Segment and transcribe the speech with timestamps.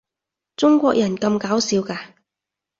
[0.55, 2.13] 中國人咁搞笑㗎